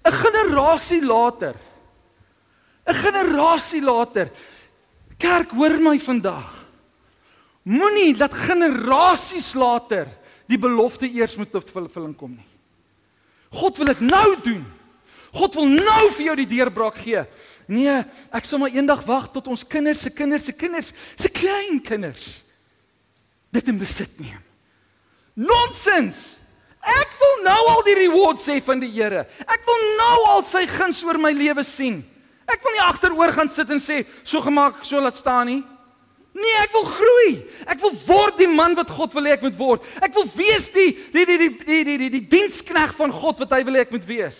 [0.00, 1.56] 'n Generasie later.
[2.86, 4.30] 'n Generasie later
[5.20, 6.48] Kerk, hoor my vandag.
[7.68, 10.08] Moenie dat generasies later
[10.50, 12.48] die belofte eers moet tot vervulling kom nie.
[13.54, 14.62] God wil dit nou doen.
[15.34, 17.22] God wil nou vir jou die deurbraak gee.
[17.70, 18.00] Nee,
[18.34, 22.40] ek sal maar eendag wag tot ons kinders se kinders se kinders se klein kinders
[23.54, 24.42] dit in besit neem.
[25.38, 26.40] Nonsens.
[26.80, 29.26] Ek wil nou al die rewards hê van die Here.
[29.44, 32.00] Ek wil nou al sy guns oor my lewe sien.
[32.50, 35.60] Ek wil nie agteroor gaan sit en sê so gemaak, so laat staan nie.
[36.32, 37.32] Nee, ek wil groei.
[37.66, 39.86] Ek wil word die man wat God wil hê ek moet word.
[39.98, 43.56] Ek wil wees die die die die die die die, die dienskneg van God wat
[43.56, 44.38] hy wil hê ek moet wees.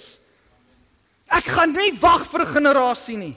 [1.31, 3.37] Ek gaan nie wag vir 'n generasie nie.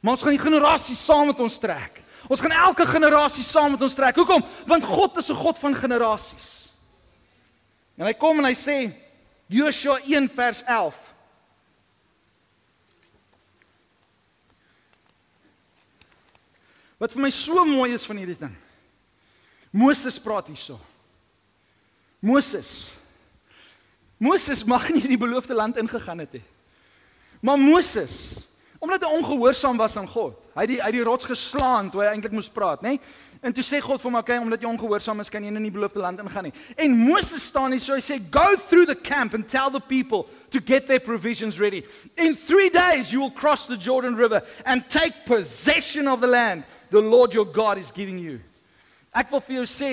[0.00, 2.02] Maar ons gaan die generasie saam met ons trek.
[2.28, 4.16] Ons gaan elke generasie saam met ons trek.
[4.16, 4.44] Hoekom?
[4.66, 6.68] Want God is 'n God van generasies.
[7.96, 8.92] En hy kom en hy sê
[9.48, 11.13] Joshua 1 vers 11
[17.04, 18.54] Wat vir my so mooi is van hierdie ding.
[19.76, 20.78] Moses praat hierso.
[22.24, 22.86] Moses.
[24.16, 26.44] Moses mag nie die beloofde land ingegaan het nie.
[27.44, 28.38] Maar Moses,
[28.80, 32.08] omdat hy ongehoorsaam was aan God, hy het die uit die rots geslaan toe hy
[32.14, 32.94] eintlik moes praat, nê?
[33.44, 35.68] En toe sê God vir hom, "Oké, omdat jy ongehoorsaam is, kan jy nie in
[35.68, 38.96] die beloofde land ingaan nie." En Moses staan hier so hy sê, "Go through the
[38.96, 41.84] camp and tell the people to get their provisions ready.
[42.16, 46.64] In 3 days you will cross the Jordan River and take possession of the land."
[46.90, 48.40] The Lord your God is giving you.
[49.14, 49.92] Ek wil vir jou sê,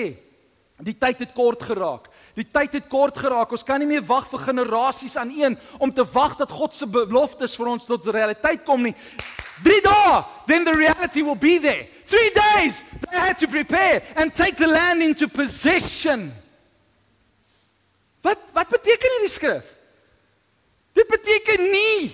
[0.82, 2.08] die tyd het kort geraak.
[2.34, 3.52] Die tyd het kort geraak.
[3.54, 6.88] Ons kan nie meer wag vir generasies aan een om te wag dat God se
[6.88, 8.94] beloftes vir ons tot realiteit kom nie.
[9.62, 11.86] 3 dae, then the reality will be there.
[12.06, 16.32] 3 days they had to prepare and take the land into possession.
[18.22, 19.70] Wat wat beteken hierdie skrif?
[20.96, 22.10] Dit beteken nie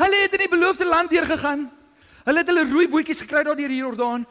[0.00, 1.68] hulle het in die beloofde land deurgegaan.
[2.26, 4.26] Hulle het hulle rooi bootjies gekry daar deur die Jordaan.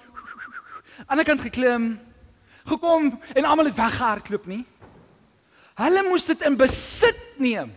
[1.08, 1.94] Aan die kant geklim,
[2.68, 4.64] gekom en almal het weggehardloop nie.
[5.82, 7.72] Hulle moes dit in besit neem.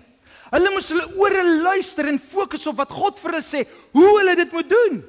[0.53, 3.65] Hulle moes hulle ore luister en fokus op wat God vir hulle sê,
[3.97, 5.01] hoe hulle dit moet doen.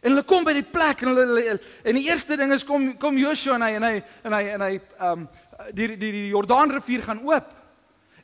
[0.00, 3.18] En hulle kom by die plek en hulle en die eerste ding is kom kom
[3.18, 5.28] Joshua en hy en hy en hy en hy ehm um,
[5.74, 7.52] die die die Jordaanrivier gaan oop.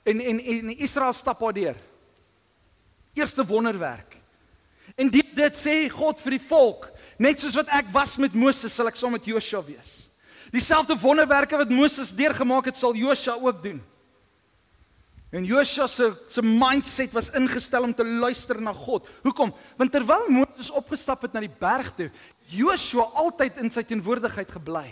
[0.07, 1.79] En en en Israel stap daar deur.
[3.15, 4.22] Eerste wonderwerk.
[4.97, 6.89] En dit dit sê God vir die volk,
[7.23, 9.95] net soos wat ek was met Moses, sal ek saam met Joshua wees.
[10.53, 13.81] Dieselfde wonderwerke wat Moses deurgemaak het, sal Joshua ook doen.
[15.33, 19.09] En Joshua se se mindset was ingestel om te luister na God.
[19.23, 19.55] Hoekom?
[19.81, 22.11] Want terwyl Moses opgestap het na die berg toe,
[22.53, 24.91] Joshua altyd in sy teenwoordigheid gebly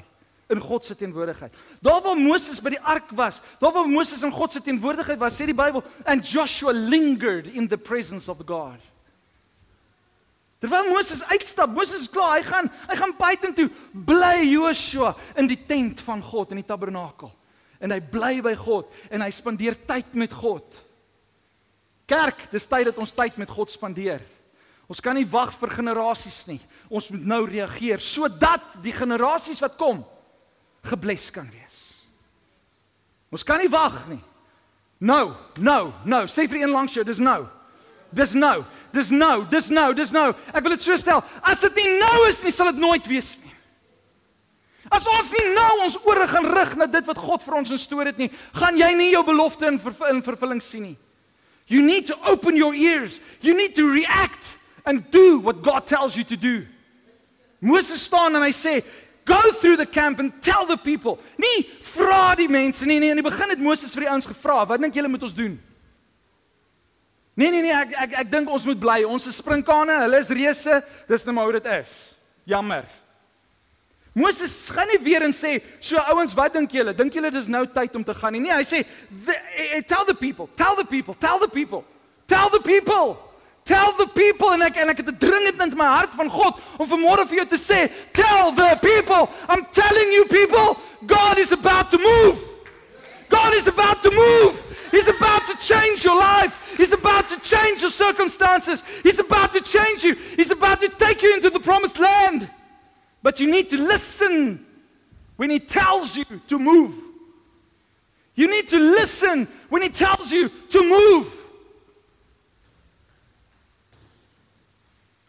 [0.50, 1.54] in God se teenwoordigheid.
[1.78, 5.36] Daar waar Moses by die ark was, daar waar Moses in God se teenwoordigheid was,
[5.38, 8.80] sê die Bybel, and Joshua lingered in the presence of God.
[10.60, 15.58] Terwyl Moses uitstap, Moses is klaar, hy gaan hy gaan buitentoe, bly Joshua in die
[15.66, 17.32] tent van God in die tabernakel.
[17.80, 20.76] En hy bly by God en hy spandeer tyd met God.
[22.10, 24.20] Kerk, dis tyd dat ons tyd met God spandeer.
[24.90, 26.58] Ons kan nie wag vir generasies nie.
[26.90, 30.02] Ons moet nou reageer sodat die generasies wat kom
[30.90, 31.78] gebless kan wees.
[33.30, 34.20] Ons kan nie wag nie.
[35.00, 37.46] Nou, nou, nou, sê vir een langs jou, dis nou.
[38.10, 38.64] Dis nou.
[38.92, 39.44] Dis nou.
[39.50, 39.94] Dis nou.
[39.94, 40.30] Dis nou.
[40.52, 41.22] Ek wil dit so stel.
[41.42, 43.50] As dit nie nou is nie, sal dit nooit wees nie.
[44.90, 48.08] As ons nie nou ons ore gaan rig na dit wat God vir ons instoor
[48.10, 50.96] het nie, gaan jy nie jou belofte in, ver, in vervulling sien nie.
[51.70, 53.20] You need to open your ears.
[53.40, 56.66] You need to react and do what God tells you to do.
[57.60, 58.82] Moses staan en hy sê,
[59.24, 63.22] "Go through the camp and tell the people." Nie vra die mense nie, nee, in
[63.22, 65.60] die begin het Moses vir die ouens gevra, "Wat dink julle moet ons doen?"
[67.34, 69.02] Nee nee nee, ek ek ek dink ons moet bly.
[69.04, 70.80] Ons is sprinkane, hulle is reuse.
[71.08, 71.92] Dis net maar hoe dit is.
[72.44, 72.84] Jammer.
[74.12, 76.94] Moses gaan nie weer en sê, "So ouens, wat dink julle?
[76.94, 78.84] Dink julle dis nou tyd om te gaan nie?" Nee, hy sê,
[79.26, 81.84] eh, eh, "Tell the people, tell the people, tell the people.
[82.26, 83.16] Tell the people.
[83.64, 86.58] Tell the people." En ek en ek het 'n dringend in my hart van God
[86.78, 89.28] om vanmôre vir jou te sê, "Tell the people.
[89.48, 92.49] I'm telling you people, God is about to move.
[93.30, 96.74] God is about to move." He's about to change your life.
[96.76, 98.82] He's about to change your circumstances.
[99.02, 100.14] He's about to change you.
[100.36, 102.50] He's about to take you into the promised land.
[103.22, 104.66] But you need to listen
[105.36, 106.94] when He tells you to move.
[108.34, 111.36] You need to listen when He tells you to move.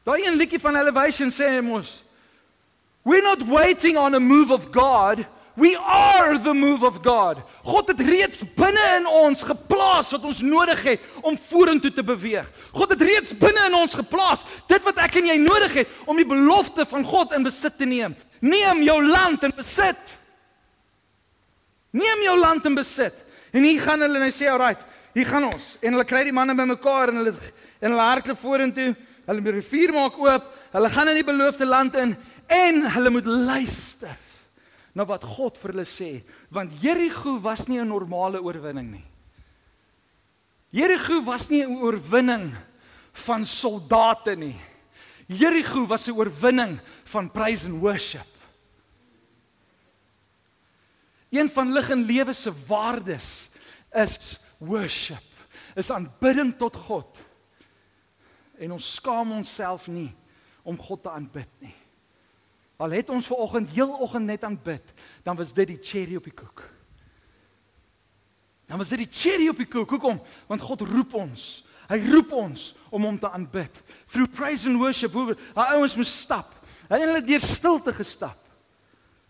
[0.04, 2.02] Daai een liedjie van Elevation sê mos
[3.04, 5.26] We're not waiting on a move of God.
[5.56, 7.42] We are the move of God.
[7.64, 12.48] God het reeds binne in ons geplaas wat ons nodig het om vorentoe te beweeg.
[12.72, 16.16] God het reeds binne in ons geplaas dit wat ek en jy nodig het om
[16.20, 18.16] die belofte van God in besit te neem.
[18.40, 20.16] Neem jou land in besit.
[21.92, 23.20] Neem jou land in besit.
[23.52, 26.32] En hier gaan hulle en hy sê, "Alright, hier gaan ons." En hulle kry die
[26.32, 27.36] manne bymekaar en hulle
[27.82, 28.96] en hulle hardloop vorentoe.
[29.28, 30.44] Hulle die rivier maak oop.
[30.72, 32.16] Hulle gaan in die beloofde land in
[32.48, 34.16] en hulle moet luister
[34.94, 39.06] na wat God vir hulle sê, want Jerigo was nie 'n normale oorwinning nie.
[40.72, 42.56] Jerigo was nie 'n oorwinning
[43.14, 44.60] van soldate nie.
[45.28, 48.28] Jerigo was 'n oorwinning van praise and worship.
[51.30, 53.50] Een van lig en lewe se waardes
[53.92, 55.24] is worship.
[55.76, 57.18] Is aanbidding tot God.
[58.60, 60.12] En ons skaam onsself nie
[60.64, 61.76] om God te aanbid nie.
[62.82, 66.26] Al het ons ver oggend heel oggend net aanbid, dan was dit die cherry op
[66.26, 66.64] die koek.
[68.66, 69.90] Dan was dit die cherry op die koek.
[69.90, 70.22] Hoekom?
[70.48, 71.62] Want God roep ons.
[71.92, 73.82] Hy roep ons om hom te aanbid.
[74.10, 76.56] Through praise and worship, hoe daai ouens moes stap.
[76.88, 78.40] Hulle het deur stilte gestap.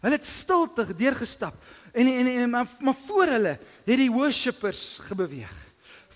[0.01, 1.57] Hulle het stilte deurgestap.
[1.91, 5.51] En en, en maar, maar voor hulle het die worshippers gebeweeg.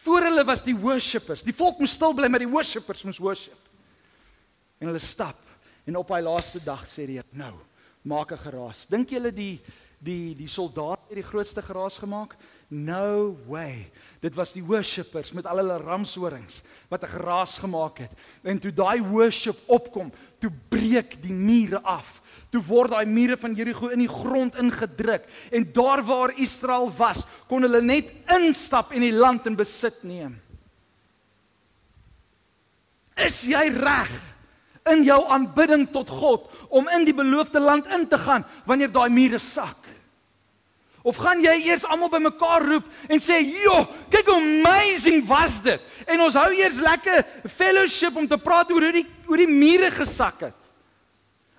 [0.05, 1.43] Voor hulle was die worshippers.
[1.43, 3.59] Die volk moes stil bly, maar die worshippers moes worship.
[4.77, 5.41] En hulle stap
[5.85, 7.53] En op hy laaste dag sê die Here, nou,
[8.03, 8.85] maak 'n geraas.
[8.89, 9.61] Dink julle die
[10.05, 12.35] die die soldaat het die grootste geraas gemaak?
[12.69, 13.91] No way.
[14.21, 18.11] Dit was die worshippers met al hulle ramshorings wat 'n geraas gemaak het.
[18.43, 22.21] En toe daai worship opkom, toe breek die mure af.
[22.51, 27.23] Toe word daai mure van Jerigo in die grond ingedruk en daar waar Israel was,
[27.47, 30.41] kon hulle net instap en die land in besit neem.
[33.15, 34.34] Is jy reg?
[34.91, 39.09] In jou aanbidding tot God om in die beloofde land in te gaan wanneer daai
[39.09, 39.79] mure sak.
[41.05, 45.81] Of gaan jy eers almal bymekaar roep en sê, "Jo, kyk hoe amazing was dit."
[46.07, 49.91] En ons hou eers lekker fellowship om te praat oor hoe die hoe die mure
[49.91, 50.53] gesak het.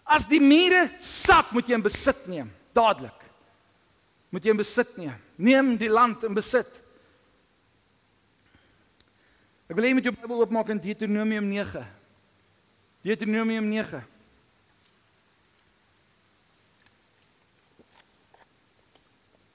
[0.04, 3.22] As die mure sak, moet jy in besit neem, dadelik.
[4.30, 5.14] Moet jy in besit neem.
[5.36, 6.82] Neem die land in besit.
[9.68, 11.95] Ek wil hê jy moet jou Bybel oopmaak in Deuteronomium 9.
[13.06, 14.00] Deuteronomium 9.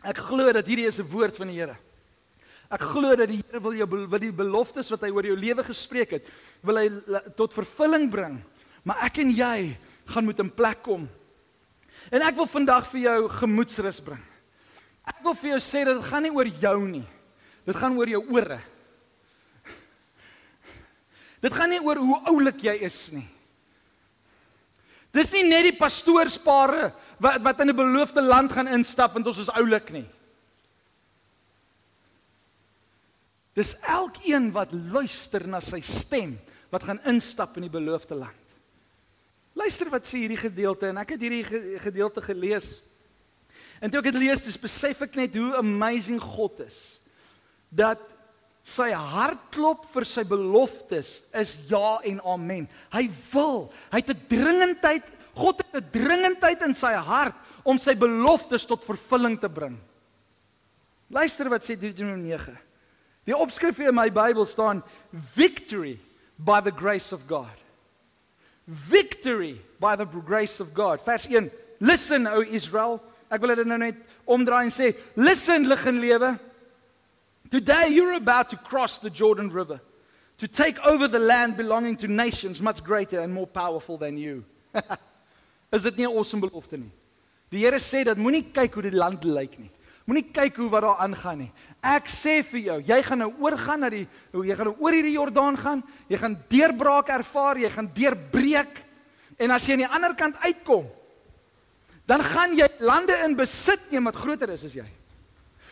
[0.08, 1.76] Ek glo dat hierdie is 'n woord van die Here.
[2.72, 5.64] Ek glo dat die Here wil jou wil die beloftes wat hy oor jou lewe
[5.64, 6.28] gespreek het,
[6.64, 6.88] wil hy
[7.36, 8.40] tot vervulling bring.
[8.84, 11.10] Maar ek en jy gaan moet in plek kom.
[12.10, 14.24] En ek wil vandag vir jou gemoedsrus bring.
[15.06, 17.06] Ek wil vir jou sê dat dit gaan nie oor jou nie.
[17.66, 18.62] Dit gaan oor jou ore.
[21.42, 23.41] Dit gaan nie oor hoe oulik jy is nie.
[25.12, 29.38] Dis nie net die pastoorspare wat wat in 'n beloofde land gaan instap want ons
[29.38, 30.08] is oulik nie.
[33.54, 36.40] Dis elkeen wat luister na sy stem
[36.72, 38.56] wat gaan instap in die beloofde land.
[39.54, 42.82] Luister wat sê hierdie gedeelte en ek het hierdie gedeelte gelees.
[43.82, 47.00] En toe ek dit lees, dis besef ek net hoe amazing God is.
[47.70, 48.00] Dat
[48.64, 52.68] sy hartklop vir sy beloftes is ja en amen.
[52.94, 57.94] Hy wil, hy het 'n dringendheid, God het 'n dringendheid in sy hart om sy
[57.94, 59.78] beloftes tot vervulling te bring.
[61.10, 62.58] Luister wat sê Deuteronomium 9.
[63.28, 66.00] Die opskrif in my Bybel staan victory
[66.38, 67.52] by the grace of God.
[68.66, 71.02] Victory by the grace of God.
[71.02, 71.52] Vers 1.
[71.80, 73.00] Listen o Israel.
[73.32, 76.32] Ek wil dit nou net omdraai en sê, listen lig en lewe.
[77.52, 79.82] Today you're about to cross the Jordan River
[80.38, 84.46] to take over the land belonging to nations much greater and more powerful than you.
[85.74, 86.92] Is dit nie 'n awesome belofte nie?
[87.52, 89.70] Die Here sê dat moenie kyk hoe die land lyk nie.
[90.08, 91.52] Moenie kyk hoe wat daar aangaan nie.
[91.84, 95.18] Ek sê vir jou, jy gaan nou oorgaan na die jy gaan nou oor hierdie
[95.20, 95.84] Jordaan gaan.
[96.08, 98.80] Jy gaan deurbraak ervaar, jy gaan deurbreek.
[99.38, 100.88] En as jy aan die ander kant uitkom,
[102.08, 104.88] dan gaan jy lande in besit neem wat groter is as jy.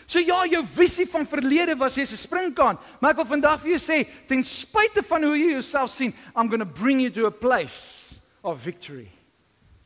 [0.10, 3.78] So ja, jou visie van verlede was jy's 'n springkaan, maar ek wil vandag vir
[3.78, 7.28] jou sê, ten spyte van hoe jy jouself sien, I'm going to bring you to
[7.28, 9.12] a place of victory.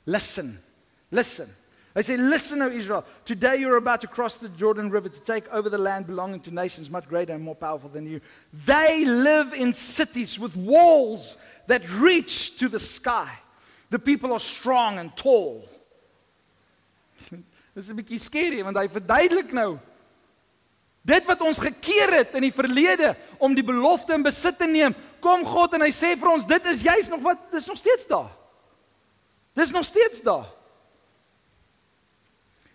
[0.06, 0.64] Listen.
[1.12, 1.54] Listen.
[1.96, 3.06] I say, listen, O Israel.
[3.26, 6.52] Today you're about to cross the Jordan River to take over the land belonging to
[6.52, 8.22] nations much greater and more powerful than you.
[8.66, 11.36] They live in cities with walls
[11.68, 13.30] that reach to the sky.
[13.90, 15.68] The people are strong and tall.
[17.76, 19.80] Dis 'n bietjie skerry want hy verduidelik nou
[21.04, 24.96] Dit wat ons gekeer het in die verlede om die belofte in besit te neem,
[25.20, 28.08] kom God en hy sê vir ons dit is juis nog wat dis nog steeds
[28.08, 28.32] daar.
[29.54, 30.48] Dis nog steeds daar.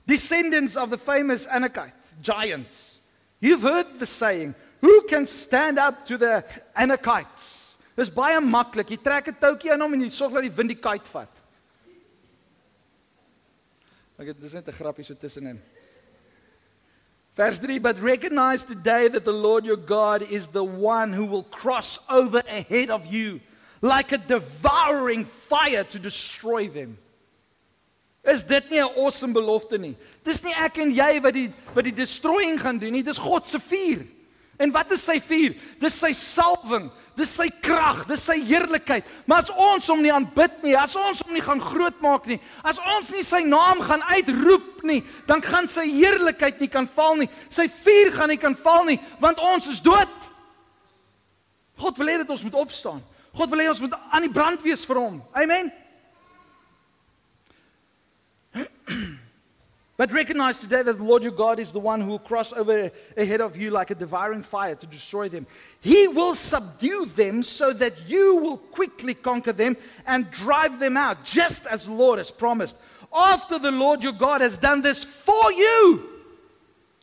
[0.05, 3.01] Descendants of the famous Anakite giants.
[3.41, 7.77] You've heard the saying, who can stand up to the Anakites?
[7.99, 8.91] Dis baie maklik.
[8.91, 11.35] Jy trek 'n toukie aan hom en jy sorg dat die wind die kite vat.
[14.19, 15.61] Ek dit is net 'n grappie so tussenin.
[17.38, 21.44] Verse 3 But recognize today that the Lord your God is the one who will
[21.44, 23.40] cross over ahead of you
[23.81, 26.98] like a devouring fire to destroy them.
[28.24, 29.96] Is dit nie 'n awesome belofte nie?
[30.24, 33.48] Dis nie ek en jy wat die wat die destroying gaan doen nie, dis God
[33.48, 34.05] se vuur.
[34.59, 35.55] En wat is sy vuur?
[35.79, 39.07] Dis sy salwing, dis sy krag, dis sy heerlikheid.
[39.31, 42.81] Maar as ons hom nie aanbid nie, as ons hom nie gaan grootmaak nie, as
[42.83, 44.99] ons nie sy naam gaan uitroep nie,
[45.31, 47.31] dan gaan sy heerlikheid nie kan val nie.
[47.55, 50.16] Sy vuur gaan nie kan val nie, want ons is dood.
[51.79, 53.05] God wil hê dat ons moet opstaan.
[53.38, 55.21] God wil hê ons moet aan die brand wees vir hom.
[55.38, 55.71] Amen.
[59.99, 62.89] But recognize today that the Lord your God is the one who will cross over
[63.17, 65.45] ahead of you like a devouring fire to destroy them.
[65.81, 71.25] He will subdue them so that you will quickly conquer them and drive them out,
[71.25, 72.77] just as the Lord has promised.
[73.13, 76.09] After the Lord your God has done this for you,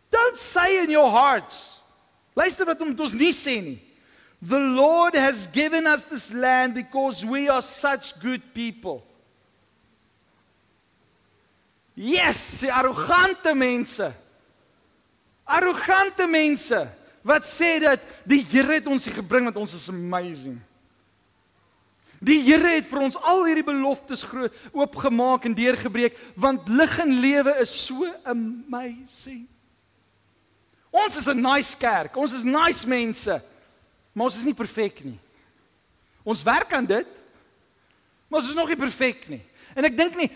[0.09, 1.81] don't say in your hearts,
[2.33, 3.81] luister wat ons nie sê nie.
[4.41, 9.03] The Lord has given us this land because we are such good people.
[11.95, 14.11] Yes, die arrogante mense.
[15.47, 16.83] Arrogante mense
[17.25, 20.59] wat sê dat die Here het ons hier gebring want ons is amazing.
[22.19, 27.15] Die Here het vir ons al hierdie beloftes groot oopgemaak en deurgebreek want lig en
[27.23, 29.45] lewe is so amazing.
[30.91, 32.15] Ons is 'n nice kerk.
[32.15, 33.41] Ons is nice mense.
[34.13, 35.19] Maar ons is nie perfek nie.
[36.23, 37.07] Ons werk aan dit.
[38.27, 39.41] Maar ons is nog nie perfek nie.
[39.75, 40.31] En ek dink nie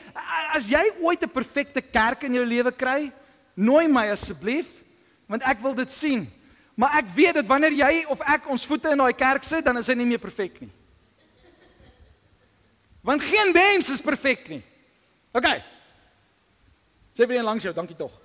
[0.53, 3.11] as jy ooit 'n perfekte kerk in jou lewe kry,
[3.59, 4.69] Nooi my asseblief,
[5.27, 6.23] want ek wil dit sien.
[6.79, 9.81] Maar ek weet dat wanneer jy of ek ons voete in daai kerk sit, dan
[9.81, 10.71] is hy nie meer perfek nie.
[13.03, 14.61] Want geen mens is perfek nie.
[15.35, 15.49] OK.
[17.17, 18.15] Sê vir een langs jou, dankie tog.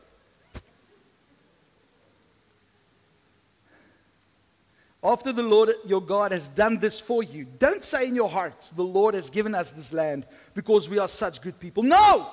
[5.04, 8.70] After the Lord your God has done this for you, don't say in your hearts,
[8.70, 10.24] The Lord has given us this land
[10.54, 11.82] because we are such good people.
[11.82, 12.30] No!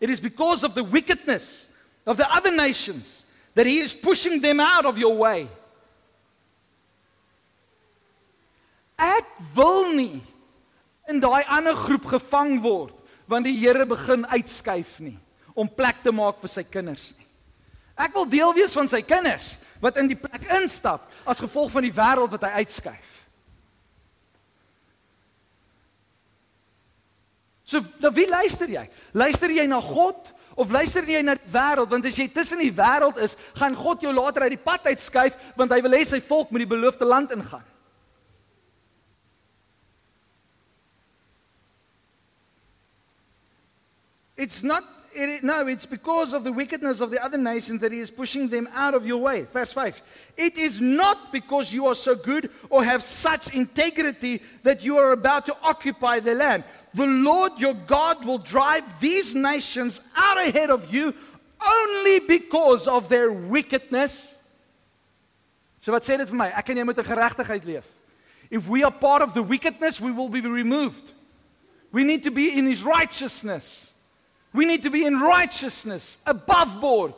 [0.00, 1.66] It is because of the wickedness
[2.06, 3.24] of the other nations
[3.54, 5.48] that He is pushing them out of your way.
[8.98, 10.22] Ek wil nie
[11.08, 12.94] in daai ander groep gevang word
[13.30, 15.18] want die Here begin uitskuif nie
[15.54, 17.26] om plek te maak vir sy kinders nie.
[17.98, 21.86] Ek wil deel wees van sy kinders wat in die plek instap as gevolg van
[21.86, 23.14] die wêreld wat hy uitskuif.
[27.68, 28.86] So, na wie luister jy?
[29.12, 31.90] Luister jy na God of luister jy na die wêreld?
[31.92, 35.36] Want as jy tussen die wêreld is, gaan God jou later uit die pad uitskuif
[35.58, 37.66] want hy wil hê sy volk moet die beloofde land ingaan.
[44.38, 44.86] It's not
[45.18, 48.48] it, no, it's because of the wickedness of the other nations that he is pushing
[48.48, 49.42] them out of your way.
[49.42, 50.02] Verse 5.
[50.36, 55.12] It is not because you are so good or have such integrity that you are
[55.12, 56.64] about to occupy the land.
[56.94, 61.14] The Lord your God will drive these nations out ahead of you
[61.66, 64.36] only because of their wickedness.
[65.80, 66.48] So wat sê dit vir my?
[66.52, 67.86] Ek en jy moet 'n geregtigheid leef.
[68.50, 71.12] If we are part of the wickedness, we will be removed.
[71.92, 73.87] We need to be in his righteousness.
[74.52, 77.14] We need to be in righteousness, above board.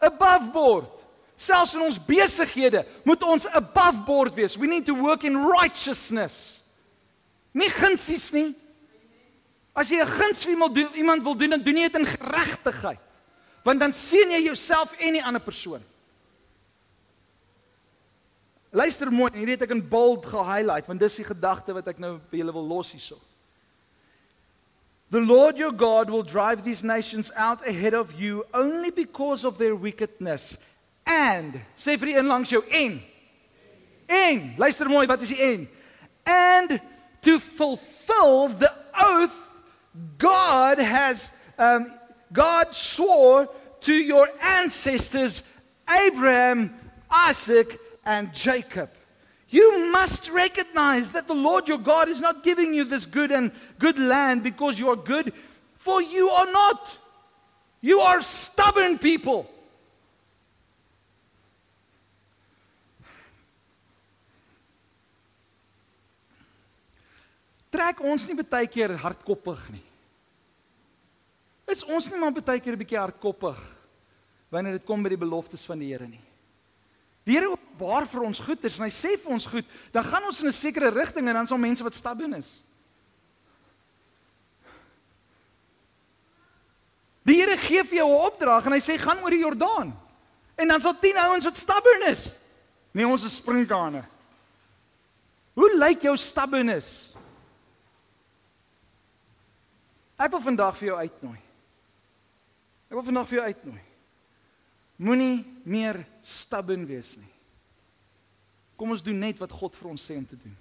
[0.00, 0.88] Above board.
[1.36, 4.56] Selfs in ons besighede moet ons above board wees.
[4.56, 6.60] We need to work in righteousness.
[7.52, 8.54] Nie gunsies nie.
[9.72, 12.98] As jy 'n guns iemand doen, iemand wil doen, dan doen jy dit in geregtigheid.
[13.62, 15.82] Want dan sien jy jouself en die ander persoon.
[18.70, 22.18] Luister mooi, hierdie het ek in bold gehighlight want dis die gedagte wat ek nou
[22.30, 23.18] by julle wil los hierso.
[25.10, 29.58] The Lord your God will drive these nations out ahead of you only because of
[29.58, 30.56] their wickedness.
[31.04, 33.02] And sê vir die een jou en
[34.06, 35.68] en luister mooi wat is die en
[36.26, 36.80] and
[37.22, 39.48] to fulfill the oath
[40.18, 41.90] God has um
[42.32, 43.48] God swore
[43.80, 45.42] to your ancestors
[45.88, 46.74] Abraham,
[47.10, 48.90] Isaac and Jacob.
[49.50, 53.50] You must recognize that the Lord your God is not giving you this good and
[53.78, 55.32] good land because you are good,
[55.74, 56.96] for you are not.
[57.80, 59.50] You are stubborn people.
[67.70, 69.82] Trek ons nie baie keer hardkoppig nie.
[71.70, 73.58] Is ons nie maar baie keer 'n bietjie hardkoppig
[74.50, 76.20] wanneer dit kom by die beloftes van die Here nie?
[77.24, 80.40] Die Here openbaar vir ons goeders en hy sê vir ons goed, dan gaan ons
[80.40, 82.62] in 'n sekere rigting en dan sal mense wat stubborn is.
[87.24, 89.96] Die Here gee vir jou 'n opdrag en hy sê gaan oor die Jordaan.
[90.56, 92.34] En dan sal 10 ouens wat stubborn is.
[92.92, 94.04] Nee, ons is sprinkane.
[95.54, 97.14] Hoe lyk jou stubbornness?
[100.18, 101.38] Ek wil vandag vir jou uitnooi.
[102.88, 103.82] Ek wil vandag vir jou uitnooi.
[104.96, 107.39] Moenie meer stubborn wees nie.
[108.80, 110.54] Kom ons doen net wat God vir ons sê om te doen.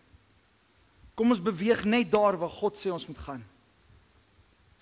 [1.15, 3.45] Kom ons beweeg net daar waar God sê ons moet gaan.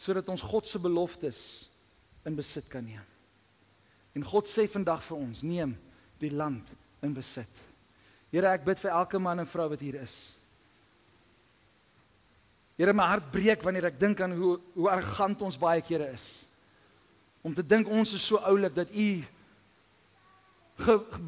[0.02, 1.42] Sodat ons God se beloftes
[2.26, 3.04] in besit kan neem.
[4.18, 5.76] En God sê vandag vir ons, neem
[6.18, 6.66] die land
[7.06, 7.62] in besit.
[8.34, 10.16] Here, ek bid vir elke man en vrou wat hier is.
[12.78, 16.26] Here, my hart breek wanneer ek dink aan hoe hoe arrogant ons baie kere is.
[17.46, 19.10] Om te dink ons is so oulik dat U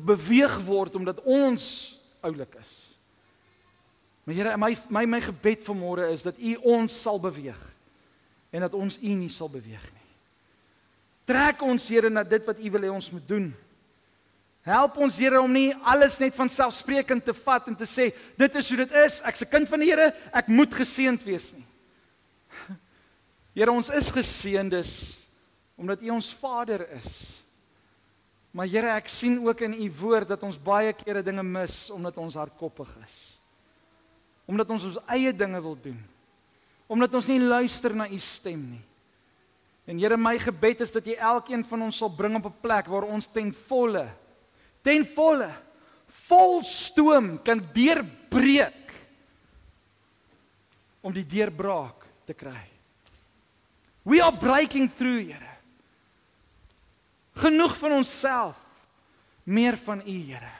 [0.09, 2.73] beweeg word omdat ons oulik is.
[4.23, 7.59] Maar Here, my my my gebed vanmôre is dat U ons sal beweeg
[8.49, 10.07] en dat ons U nie sal beweeg nie.
[11.25, 13.49] Trek ons Here na dit wat U wil hê ons moet doen.
[14.65, 18.59] Help ons Here om nie alles net van selfsprekend te vat en te sê dit
[18.61, 19.21] is hoe dit is.
[19.25, 21.65] Ek's 'n kind van die Here, ek moet geseënd wees nie.
[23.57, 25.17] Here, ons is geseëndes
[25.79, 27.23] omdat U ons Vader is.
[28.51, 32.17] Maar Here, ek sien ook in u woord dat ons baie kere dinge mis omdat
[32.17, 33.17] ons hardkoppig is.
[34.49, 35.99] Omdat ons ons eie dinge wil doen.
[36.89, 38.85] Omdat ons nie luister na u stem nie.
[39.85, 42.87] En Here, my gebed is dat jy elkeen van ons sal bring op 'n plek
[42.87, 44.07] waar ons ten volle
[44.81, 45.49] ten volle
[46.27, 48.93] vol stoom kan deurbreek
[51.05, 52.65] om die deurbraak te kry.
[54.03, 55.58] We are breaking through, Here.
[57.39, 58.57] Genoeg van onsself.
[59.43, 60.53] Meer van U, Here.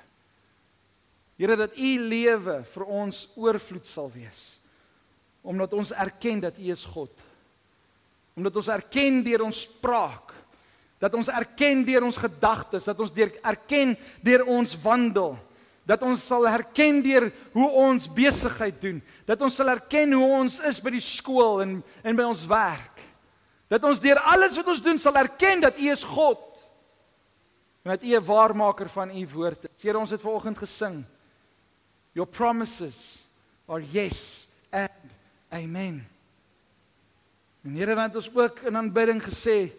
[1.40, 4.60] Here dat U lewe vir ons oorvloed sal wees.
[5.42, 7.14] Omdat ons erken dat U is God.
[8.36, 10.36] Omdat ons erken deur ons spraak
[11.00, 15.38] dat ons erken deur ons gedagtes, dat ons deur erken deur ons wandel,
[15.88, 20.60] dat ons sal herken deur hoe ons besigheid doen, dat ons sal erken hoe ons
[20.68, 23.00] is by die skool en en by ons werk.
[23.72, 26.49] Dat ons deur alles wat ons doen sal erken dat U is God.
[27.90, 29.82] En dat U 'n waarmaker van U woord is.
[29.82, 31.06] Here, ons het vanoggend gesing.
[32.12, 33.18] Your promises
[33.66, 34.92] are yes and
[35.50, 36.08] amen.
[37.62, 39.72] En Here, dan het ons ook in aanbidding gesê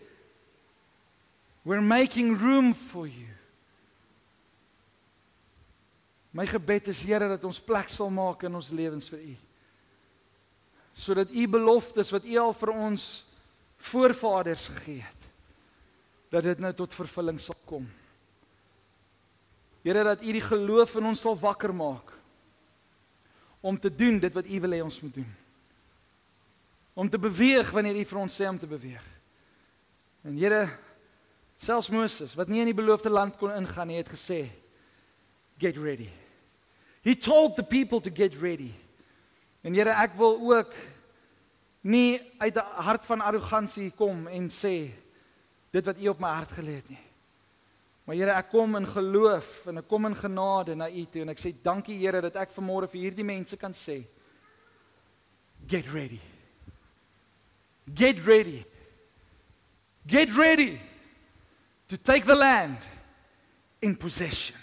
[1.62, 3.28] We're making room for you.
[6.30, 9.36] My gebed is Here dat ons plek sal maak in ons lewens vir U.
[10.92, 13.26] Sodat U beloftes wat U al vir ons
[13.76, 15.30] voorvaders gegee het,
[16.28, 17.99] dat dit nou tot vervulling sal kom.
[19.82, 22.12] Here dat U die geloof in ons sal wakker maak
[23.60, 25.32] om te doen dit wat U wil hê ons moet doen.
[26.94, 29.04] Om te beweeg wanneer U vir ons sê om te beweeg.
[30.24, 30.68] En Here
[31.60, 34.46] Selfs Moses wat nie in die beloofde land kon ingaan nie, het gesê
[35.60, 36.08] get ready.
[37.04, 38.72] He told the people to get ready.
[39.60, 40.72] En Here, ek wil ook
[41.84, 44.92] nie uit 'n hart van arrogansie kom en sê
[45.70, 47.04] dit wat U op my hart gelê het nie.
[48.10, 51.30] Maar Here, ek kom in geloof en ek kom in genade na U toe en
[51.30, 54.00] ek sê dankie Here dat ek vanmôre vir hierdie mense kan sê
[55.70, 56.18] get ready.
[57.94, 58.64] Get ready.
[60.10, 60.80] Get ready
[61.86, 62.82] to take the land
[63.80, 64.58] in possession.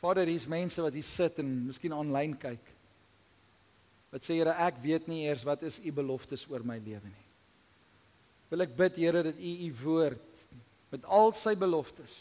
[0.00, 2.74] Vader, hier's mense wat hier sit en miskien aanlyn kyk.
[4.12, 7.26] Wat sê Here, ek weet nie eers wat is u beloftes oor my lewe nie.
[8.48, 10.44] Wil ek bid Here dat u u woord
[10.92, 12.16] met al sy beloftes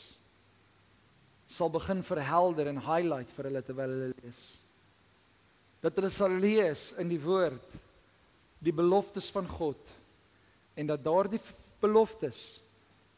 [1.47, 4.41] sal begin verhelder en highlight vir hulle terwyl hulle lees.
[5.79, 7.77] Dat hulle sal lees in die woord
[8.59, 9.93] die beloftes van God
[10.75, 11.39] en dat daardie
[11.79, 12.57] beloftes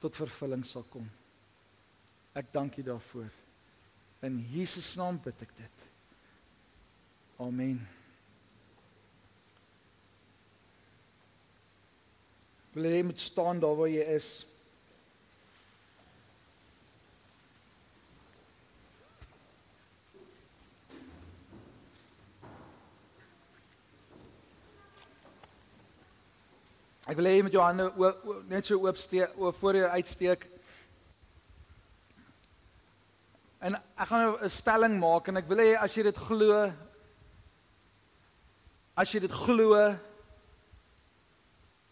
[0.03, 1.07] tot vervulling sal kom.
[2.37, 3.31] Ek dank U daarvoor.
[4.21, 5.87] In Jesus naam bid ek dit.
[7.39, 7.79] Amen.
[12.75, 14.27] Wil jy met staan daar waar jy is?
[27.09, 27.87] Ek wil hê jy met jou hande
[28.51, 30.43] net so oop steek oor voor jou uitsteek.
[33.59, 36.73] En ek gaan nou 'n stelling maak en ek wil hê as jy dit glo
[38.95, 39.75] as jy dit glo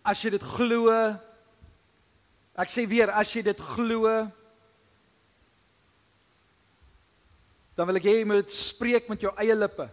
[0.04, 0.92] as jy dit glo
[2.56, 4.32] ek sê weer as jy dit glo
[7.78, 9.86] dan wil ek hê jy moet spreek met jou eie lippe.